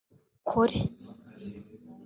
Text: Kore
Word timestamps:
Kore 0.49 0.79